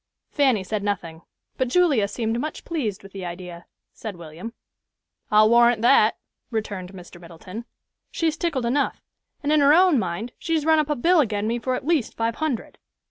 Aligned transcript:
"Fanny 0.31 0.63
said 0.63 0.81
nothing, 0.81 1.21
but 1.57 1.67
Julia 1.67 2.07
seemed 2.07 2.39
much 2.39 2.65
pleased 2.65 3.03
with 3.03 3.11
the 3.11 3.23
idea," 3.23 3.67
said 3.93 4.15
William. 4.15 4.51
"I'll 5.29 5.47
warrant 5.47 5.83
that," 5.83 6.17
returned 6.49 6.91
Mr. 6.93 7.21
Middleton. 7.21 7.65
"She's 8.09 8.35
tickled 8.35 8.65
enough, 8.65 9.03
and 9.43 9.51
in 9.51 9.59
her 9.59 9.75
own 9.75 9.99
mind 9.99 10.31
she's 10.39 10.65
run 10.65 10.79
up 10.79 10.89
a 10.89 10.95
bill 10.95 11.21
agin 11.21 11.45
me 11.45 11.59
for 11.59 11.75
at 11.75 11.85
least 11.85 12.15
five 12.17 12.37
hundred. 12.37 12.79